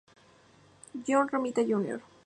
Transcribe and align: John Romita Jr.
John 1.03 1.29
Romita 1.29 1.61
Jr. 1.61 1.99